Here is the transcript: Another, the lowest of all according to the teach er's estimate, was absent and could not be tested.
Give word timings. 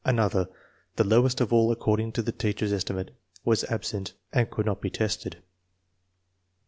Another, 0.03 0.49
the 0.95 1.03
lowest 1.03 1.41
of 1.41 1.53
all 1.53 1.71
according 1.71 2.11
to 2.13 2.23
the 2.23 2.31
teach 2.31 2.63
er's 2.63 2.73
estimate, 2.73 3.11
was 3.45 3.63
absent 3.65 4.13
and 4.33 4.49
could 4.49 4.65
not 4.65 4.81
be 4.81 4.89
tested. 4.89 5.43